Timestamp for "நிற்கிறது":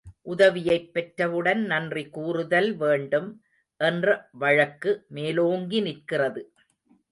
5.79-6.43